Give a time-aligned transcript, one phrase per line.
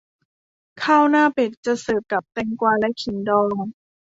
[0.83, 3.55] ข้าวหน้าเป็ดจะเสิร์ฟกับแตงกวาและขิงดอง